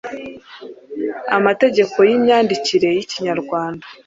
[1.37, 3.85] amategeko y’imyandikire y’ikinyarwanda.